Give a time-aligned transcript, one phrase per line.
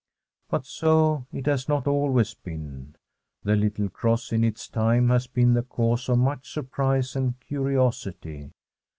[0.49, 2.95] But so it has not always been.
[3.43, 8.49] The little cross in its time has been the cause of much surprise and curiosity.